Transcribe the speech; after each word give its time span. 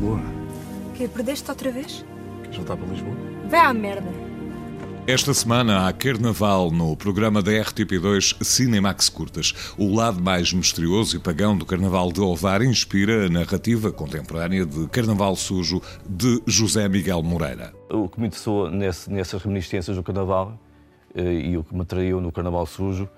Boa. 0.00 0.20
Que 0.94 1.06
perdeste 1.08 1.50
outra 1.50 1.70
vez? 1.70 2.04
Queres 2.42 2.56
voltar 2.56 2.76
para 2.76 2.86
Lisboa? 2.86 3.14
Vai 3.48 3.60
à 3.60 3.72
merda. 3.72 4.31
Esta 5.04 5.34
semana 5.34 5.88
há 5.88 5.92
Carnaval 5.92 6.70
no 6.70 6.96
programa 6.96 7.42
da 7.42 7.50
RTP2 7.50 8.36
Cinemax 8.40 9.08
Curtas. 9.08 9.74
O 9.76 9.92
lado 9.92 10.22
mais 10.22 10.52
misterioso 10.52 11.16
e 11.16 11.18
pagão 11.18 11.58
do 11.58 11.66
Carnaval 11.66 12.12
de 12.12 12.20
Ovar 12.20 12.62
inspira 12.62 13.26
a 13.26 13.28
narrativa 13.28 13.90
contemporânea 13.90 14.64
de 14.64 14.86
Carnaval 14.86 15.34
Sujo 15.34 15.82
de 16.08 16.40
José 16.46 16.88
Miguel 16.88 17.20
Moreira. 17.20 17.74
O 17.90 18.08
que 18.08 18.20
me 18.20 18.28
interessou 18.28 18.70
nesse, 18.70 19.10
nessas 19.10 19.42
reminiscências 19.42 19.96
do 19.96 20.04
Carnaval 20.04 20.56
eh, 21.16 21.32
e 21.32 21.56
o 21.56 21.64
que 21.64 21.74
me 21.74 21.82
atraiu 21.82 22.20
no 22.20 22.30
Carnaval 22.30 22.64
Sujo, 22.64 23.08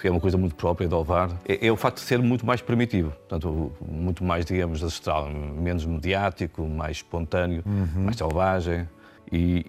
que 0.00 0.06
é 0.06 0.12
uma 0.12 0.20
coisa 0.20 0.38
muito 0.38 0.54
própria 0.54 0.86
de 0.86 0.94
Ovar, 0.94 1.30
é, 1.48 1.66
é 1.66 1.72
o 1.72 1.76
facto 1.76 1.96
de 1.96 2.02
ser 2.02 2.20
muito 2.20 2.46
mais 2.46 2.62
primitivo. 2.62 3.10
Portanto, 3.10 3.72
muito 3.84 4.22
mais, 4.22 4.46
digamos, 4.46 4.84
ancestral, 4.84 5.28
menos 5.28 5.84
mediático, 5.84 6.64
mais 6.64 6.98
espontâneo, 6.98 7.64
mais 7.96 8.16
selvagem 8.16 8.86
e, 9.30 9.64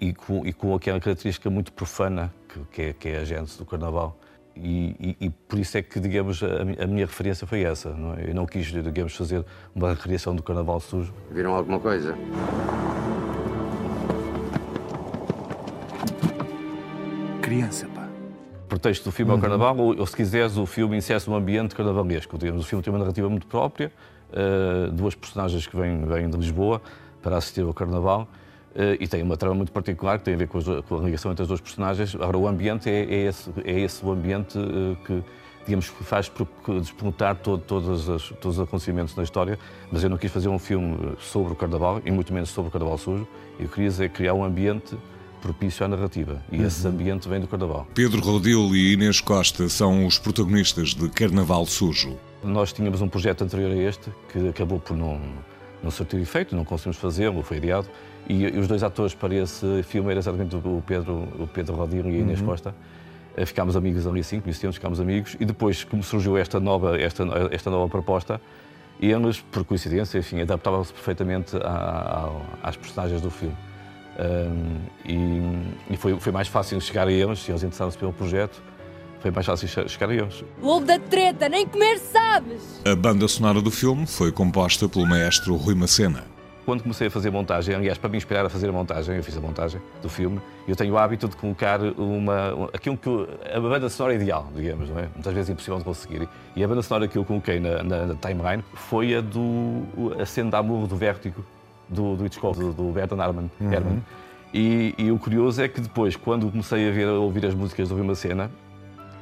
e- 0.00 0.08
e- 0.08 0.12
com, 0.14 0.46
e 0.46 0.52
com 0.52 0.74
aquela 0.74 1.00
característica 1.00 1.48
muito 1.50 1.72
profana 1.72 2.32
que, 2.48 2.60
que 2.72 2.82
é, 2.82 2.92
que 2.92 3.08
é 3.08 3.18
a 3.18 3.24
gênese 3.24 3.58
do 3.58 3.64
Carnaval. 3.64 4.16
E, 4.56 4.96
e- 5.20 5.26
e 5.26 5.30
por 5.30 5.58
isso 5.58 5.76
é 5.76 5.82
que, 5.82 6.00
digamos, 6.00 6.42
a, 6.42 6.82
a 6.82 6.86
minha 6.86 7.04
referência 7.06 7.46
foi 7.46 7.62
essa. 7.62 7.90
Não 7.90 8.14
é? 8.14 8.30
Eu 8.30 8.34
não 8.34 8.46
quis, 8.46 8.66
digamos, 8.66 9.14
fazer 9.14 9.44
uma 9.74 9.90
recriação 9.90 10.34
do 10.34 10.42
Carnaval 10.42 10.80
sujo. 10.80 11.12
Viram 11.30 11.54
alguma 11.54 11.78
coisa? 11.78 12.16
Criança, 17.42 17.86
pá. 17.94 18.08
O 18.64 18.68
pretexto 18.68 19.04
do 19.04 19.12
filme 19.12 19.30
é 19.32 19.34
o 19.34 19.38
carnaval, 19.38 19.76
ou, 19.76 19.96
ou, 19.98 20.06
se 20.06 20.16
quiseres, 20.16 20.56
o 20.56 20.66
filme 20.66 20.96
insere-se 20.96 21.28
num 21.30 21.36
ambiente 21.36 21.74
carnavalesco. 21.74 22.36
Digamos, 22.36 22.64
o 22.64 22.66
filme 22.66 22.82
tem 22.82 22.92
uma 22.92 22.98
narrativa 22.98 23.28
muito 23.28 23.46
própria, 23.46 23.92
eh, 24.32 24.90
duas 24.92 25.14
personagens 25.14 25.66
que 25.66 25.76
vêm, 25.76 26.04
vêm 26.04 26.28
de 26.28 26.36
Lisboa 26.36 26.82
para 27.22 27.36
assistir 27.36 27.62
ao 27.62 27.72
carnaval. 27.72 28.26
Eh, 28.76 28.98
e 29.00 29.08
tem 29.08 29.22
uma 29.22 29.36
trama 29.36 29.54
muito 29.54 29.72
particular 29.72 30.18
que 30.18 30.26
tem 30.26 30.34
a 30.34 30.36
ver 30.36 30.48
com, 30.48 30.58
as 30.58 30.64
com 30.86 30.98
a 30.98 31.02
ligação 31.02 31.32
entre 31.32 31.42
as 31.42 31.48
duas 31.48 31.60
personagens. 31.60 32.14
Agora, 32.14 32.36
o 32.36 32.46
ambiente 32.46 32.90
é, 32.90 33.04
é 33.04 33.26
esse, 33.26 33.50
é 33.64 33.80
esse 33.80 34.04
o 34.04 34.12
ambiente 34.12 34.58
eh, 34.58 34.96
que, 35.06 35.24
digamos, 35.64 35.86
faz 35.86 36.30
despontar 36.80 37.36
todo, 37.36 37.62
todas 37.62 38.08
as, 38.08 38.28
todos 38.40 38.58
os 38.58 38.60
acontecimentos 38.60 39.14
da 39.14 39.22
história. 39.22 39.58
Mas 39.90 40.04
eu 40.04 40.10
não 40.10 40.18
quis 40.18 40.30
fazer 40.30 40.48
um 40.48 40.58
filme 40.58 41.16
sobre 41.18 41.54
o 41.54 41.56
carnaval, 41.56 42.02
e 42.04 42.10
muito 42.10 42.32
menos 42.34 42.50
sobre 42.50 42.68
o 42.68 42.72
carnaval 42.72 42.98
sujo. 42.98 43.26
Eu 43.58 43.68
queria 43.68 43.88
dizer, 43.88 44.10
criar 44.10 44.34
um 44.34 44.44
ambiente 44.44 44.96
propício 45.40 45.84
à 45.84 45.88
narrativa. 45.88 46.42
E 46.52 46.60
esse 46.62 46.86
ambiente 46.86 47.28
vem 47.28 47.40
do 47.40 47.46
carnaval. 47.46 47.86
Pedro 47.94 48.20
Rodil 48.20 48.74
e 48.74 48.92
Inês 48.92 49.20
Costa 49.20 49.68
são 49.68 50.06
os 50.06 50.18
protagonistas 50.18 50.94
de 50.94 51.08
Carnaval 51.08 51.64
Sujo. 51.66 52.16
Nós 52.42 52.72
tínhamos 52.72 53.00
um 53.00 53.08
projeto 53.08 53.42
anterior 53.42 53.70
a 53.70 53.76
este 53.76 54.10
que 54.32 54.48
acabou 54.48 54.78
por 54.80 54.96
não, 54.96 55.20
não 55.82 55.90
surtir 55.90 56.20
efeito, 56.20 56.54
não 56.54 56.64
conseguimos 56.64 56.96
fazê-lo, 56.96 57.42
foi 57.42 57.58
adiado. 57.58 57.88
E, 58.28 58.42
e 58.44 58.58
os 58.58 58.66
dois 58.66 58.82
atores 58.82 59.14
para 59.14 59.34
esse 59.34 59.82
filme 59.84 60.10
eram 60.10 60.18
exatamente 60.18 60.56
o 60.56 60.82
Pedro, 60.86 61.28
o 61.38 61.46
Pedro 61.52 61.74
Rodinho 61.76 62.08
e 62.10 62.16
a 62.16 62.18
Inês 62.18 62.40
Costa. 62.40 62.74
Eh, 63.36 63.46
Ficámos 63.46 63.76
amigos 63.76 64.06
ali 64.06 64.20
assim, 64.20 64.40
conhecíamos, 64.40 64.76
ficámos 64.76 64.98
amigos. 65.00 65.36
E 65.38 65.44
depois, 65.44 65.84
como 65.84 66.02
surgiu 66.02 66.36
esta 66.36 66.58
nova, 66.58 66.98
esta, 67.00 67.24
esta 67.52 67.70
nova 67.70 67.88
proposta, 67.88 68.40
eles, 69.00 69.40
por 69.40 69.62
coincidência, 69.64 70.18
enfim, 70.18 70.40
adaptavam-se 70.40 70.92
perfeitamente 70.92 71.56
à- 71.58 72.30
à- 72.62 72.68
às 72.68 72.76
personagens 72.76 73.20
do 73.20 73.30
filme. 73.30 73.54
Ahm, 74.18 74.78
e 75.04 75.92
e 75.92 75.96
foi, 75.96 76.18
foi 76.18 76.32
mais 76.32 76.48
fácil 76.48 76.80
chegar 76.80 77.06
a 77.06 77.12
eles, 77.12 77.38
se 77.40 77.50
eles 77.52 77.62
interessaram-se 77.62 77.98
pelo 77.98 78.12
projeto, 78.12 78.62
foi 79.20 79.30
mais 79.30 79.44
fácil 79.46 79.68
che- 79.68 79.86
chegar 79.88 80.08
a 80.10 80.14
eles. 80.14 80.42
Lobo 80.62 80.86
da 80.86 80.98
treta, 80.98 81.48
nem 81.48 81.66
comer 81.66 81.98
sabes! 81.98 82.80
A 82.84 82.96
banda 82.96 83.28
sonora 83.28 83.60
do 83.60 83.70
filme 83.70 84.06
foi 84.06 84.32
composta 84.32 84.88
pelo 84.88 85.06
maestro 85.06 85.54
Rui 85.56 85.74
Macena. 85.74 86.24
Quando 86.66 86.82
comecei 86.82 87.06
a 87.06 87.10
fazer 87.10 87.30
montagem, 87.30 87.74
aliás, 87.76 87.96
para 87.96 88.10
me 88.10 88.16
inspirar 88.16 88.44
a 88.44 88.48
fazer 88.50 88.68
a 88.68 88.72
montagem, 88.72 89.14
eu 89.16 89.22
fiz 89.22 89.36
a 89.36 89.40
montagem 89.40 89.80
do 90.02 90.08
filme, 90.08 90.40
eu 90.66 90.74
tenho 90.74 90.94
o 90.94 90.98
hábito 90.98 91.28
de 91.28 91.36
colocar 91.36 91.80
uma, 91.80 92.68
aquilo 92.74 92.96
que 92.96 93.08
a 93.54 93.60
banda 93.60 93.88
sonora 93.88 94.14
ideal, 94.16 94.48
digamos, 94.54 94.90
não 94.90 94.98
é? 94.98 95.06
Muitas 95.14 95.32
vezes 95.32 95.48
é 95.48 95.52
impossível 95.52 95.78
de 95.78 95.84
conseguir. 95.84 96.28
E 96.56 96.64
a 96.64 96.66
banda 96.66 96.82
sonora 96.82 97.06
que 97.06 97.16
eu 97.16 97.24
coloquei 97.24 97.60
na, 97.60 97.84
na- 97.84 98.06
na 98.06 98.14
timeline 98.16 98.64
foi 98.74 99.14
a 99.14 99.20
do 99.20 99.84
a 100.20 100.26
cena 100.26 100.50
de 100.50 100.56
amor 100.56 100.88
do 100.88 100.96
Vértigo, 100.96 101.44
do, 101.88 102.16
do 102.16 102.26
Hitchcock, 102.26 102.58
do, 102.58 102.72
do 102.72 102.90
Bertrand 102.90 103.20
Herrmann. 103.20 103.50
Herrmann. 103.60 104.02
E, 104.52 104.92
e 104.98 105.12
o 105.12 105.18
curioso 105.20 105.62
é 105.62 105.68
que 105.68 105.80
depois, 105.80 106.16
quando 106.16 106.50
comecei 106.50 106.88
a, 106.88 106.92
ver, 106.92 107.06
a 107.06 107.12
ouvir 107.12 107.46
as 107.46 107.54
músicas 107.54 107.88
do 107.90 107.94
Rui 107.94 108.04
Macena, 108.04 108.50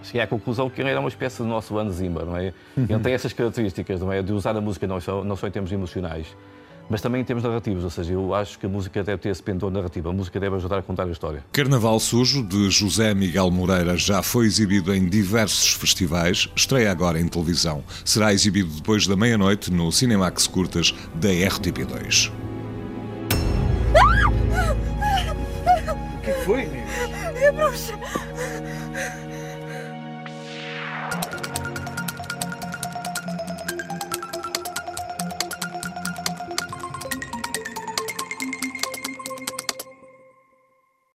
cheguei 0.03 0.23
à 0.23 0.27
conclusão 0.27 0.71
que 0.71 0.81
ele 0.81 0.89
era 0.89 0.99
uma 1.01 1.09
espécie 1.11 1.43
do 1.43 1.49
nosso 1.49 1.77
Hans 1.79 1.95
Zimmer, 1.97 2.25
não 2.25 2.39
é? 2.39 2.55
Ele 2.75 2.99
tem 3.01 3.13
essas 3.13 3.35
características, 3.35 4.01
não 4.01 4.11
é? 4.11 4.23
De 4.23 4.33
usar 4.33 4.57
a 4.57 4.61
música 4.63 4.87
não 4.87 4.99
só, 4.99 5.23
não 5.23 5.37
só 5.37 5.47
em 5.47 5.51
termos 5.51 5.71
emocionais, 5.73 6.35
mas 6.89 7.01
também 7.01 7.21
em 7.21 7.25
termos 7.25 7.45
narrativos. 7.45 7.85
Ou 7.85 7.91
seja, 7.91 8.13
eu 8.13 8.35
acho 8.35 8.59
que 8.59 8.67
a 8.67 8.69
música 8.69 9.03
deve 9.03 9.19
ter 9.19 9.31
esse 9.31 9.43
pendor 9.43 9.71
narrativo. 9.71 10.09
A 10.09 10.13
música 10.13 10.39
deve 10.39 10.57
ajudar 10.57 10.79
a 10.79 10.83
contar 10.83 11.05
a 11.05 11.11
história. 11.11 11.45
Carnaval 11.53 11.99
Sujo, 12.01 12.43
de 12.43 12.71
José 12.71 13.15
Miguel 13.15 13.51
Moreira, 13.51 13.97
já 13.97 14.23
foi 14.23 14.47
exibido 14.47 14.95
em 14.95 15.09
diversos 15.09 15.73
festivais, 15.73 16.49
estreia 16.55 16.91
agora 16.91 17.21
em 17.21 17.27
televisão. 17.29 17.83
Será 18.05 18.33
exibido 18.33 18.71
depois 18.71 19.07
da 19.07 19.17
meia-noite 19.17 19.73
no 19.73 19.91
Cinemax 19.91 20.47
Curtas 20.47 20.95
da 21.15 21.29
RTP2. 21.29 22.31
O 26.15 26.21
que 26.25 26.31
é 26.31 26.35
foi, 26.45 26.63
Inês? 26.63 26.89
É 27.37 27.53
bruxa! 27.53 27.99